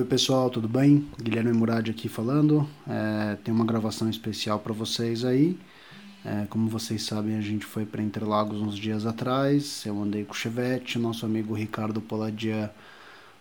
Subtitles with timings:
[0.00, 1.06] Oi pessoal, tudo bem?
[1.22, 2.66] Guilherme Murad aqui falando.
[2.88, 5.58] É, tem uma gravação especial para vocês aí.
[6.24, 9.84] É, como vocês sabem, a gente foi para Interlagos uns dias atrás.
[9.84, 12.72] Eu andei com o Chevette, nosso amigo Ricardo Poladia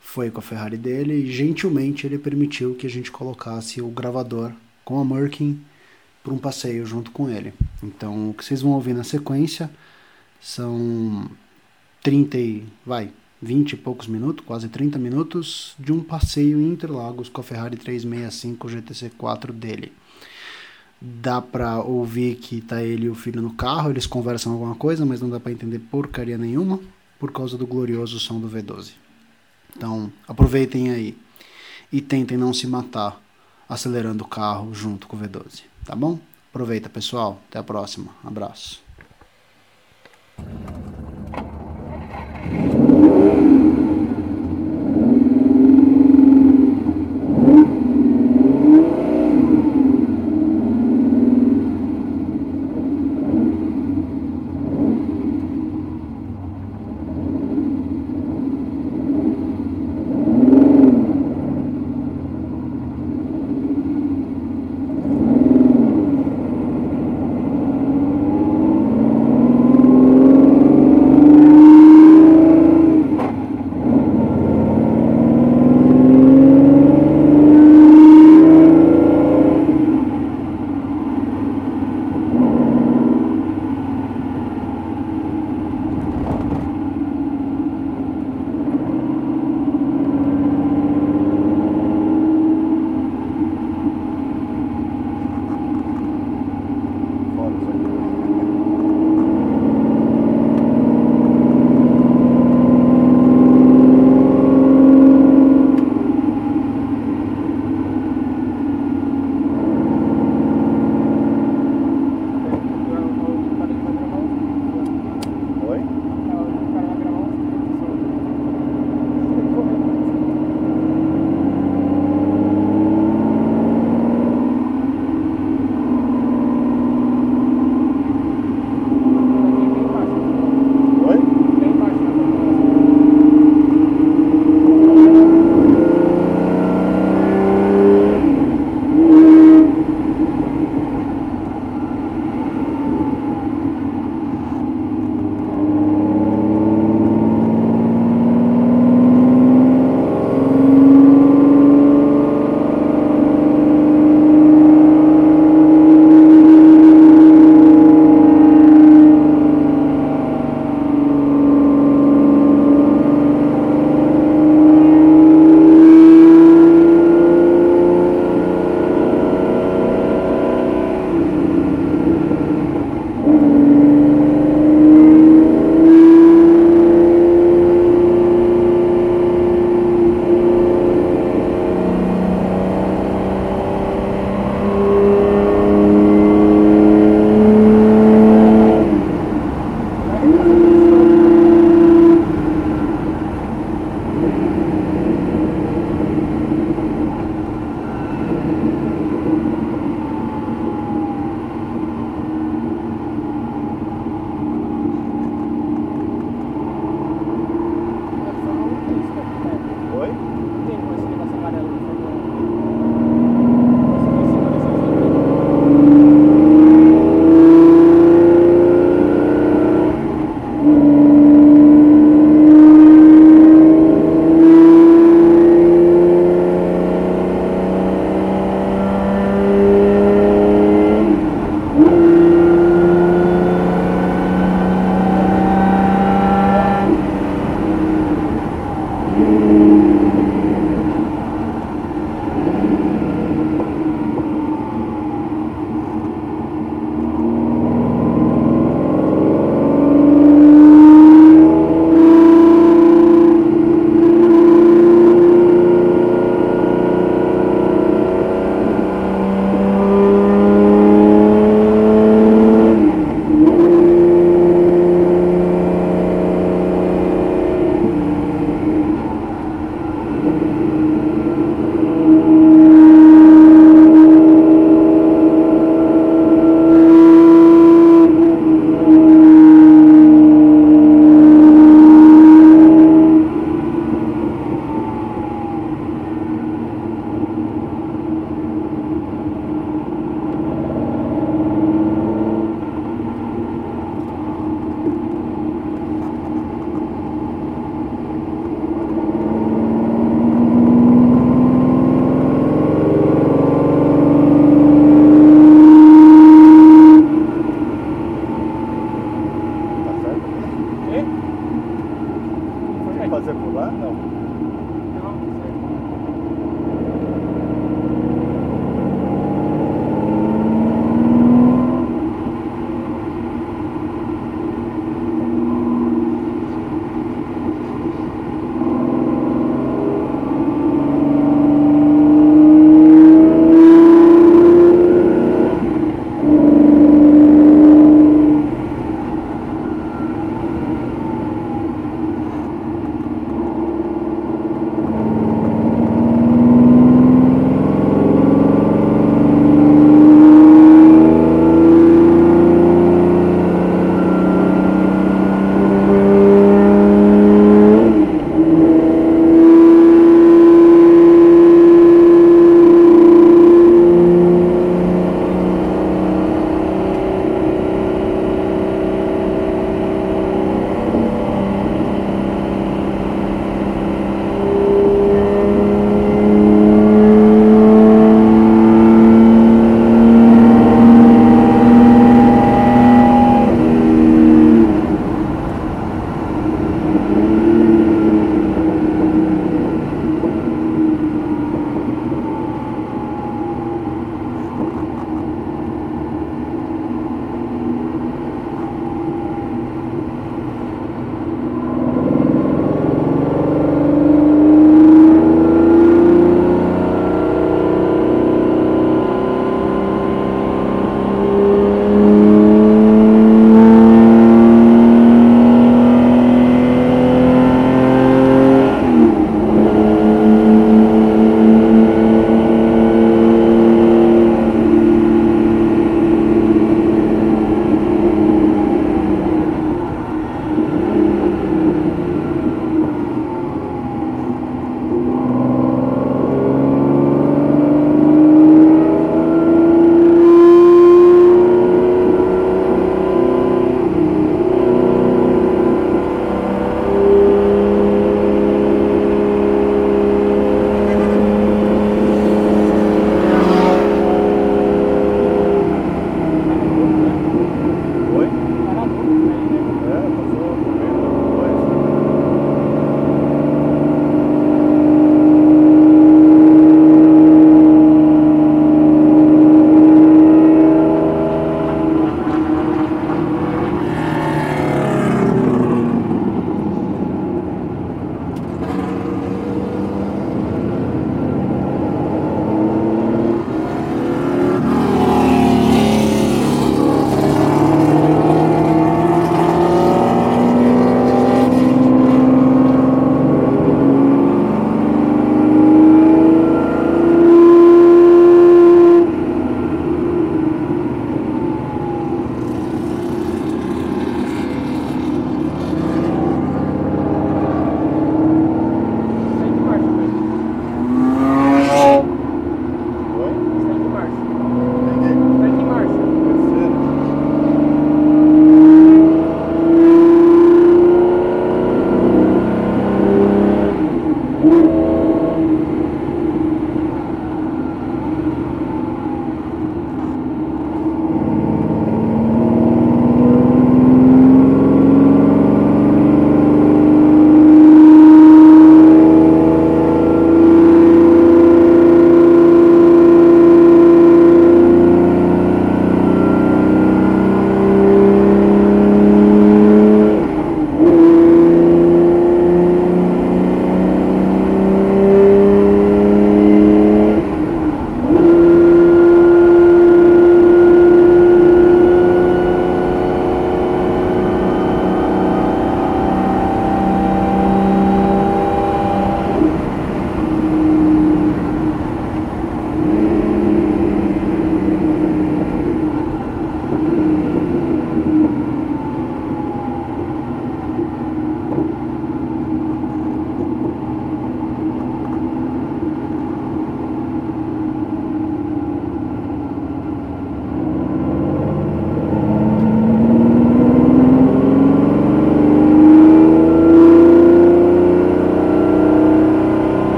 [0.00, 4.50] foi com a Ferrari dele e gentilmente ele permitiu que a gente colocasse o gravador
[4.82, 5.60] com a Merkin
[6.24, 7.52] para um passeio junto com ele.
[7.82, 9.68] Então, o que vocês vão ouvir na sequência
[10.40, 11.30] são
[12.02, 17.28] 30 e, vai, 20 e poucos minutos, quase 30 minutos, de um passeio em Interlagos
[17.28, 19.92] com a Ferrari 365 GTC4 dele.
[21.00, 25.04] Dá pra ouvir que tá ele e o filho no carro, eles conversam alguma coisa,
[25.04, 26.80] mas não dá para entender porcaria nenhuma
[27.18, 28.92] por causa do glorioso som do V12.
[29.76, 31.16] Então, aproveitem aí
[31.92, 33.20] e tentem não se matar
[33.68, 36.18] acelerando o carro junto com o V12, tá bom?
[36.56, 37.38] Aproveita, pessoal.
[37.50, 38.10] Até a próxima.
[38.24, 38.82] Abraço.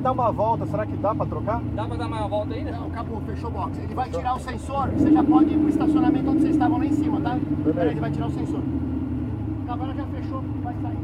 [0.00, 1.60] Quer dar uma volta, será que dá pra trocar?
[1.74, 2.72] Dá pra dar mais uma volta aí, né?
[2.72, 3.78] Não, acabou, fechou o box.
[3.78, 6.86] Ele vai tirar o sensor, você já pode ir pro estacionamento onde vocês estavam lá
[6.86, 7.38] em cima, tá?
[7.74, 8.60] Peraí, ele vai tirar o sensor.
[9.68, 10.98] Agora já fechou, vai sair,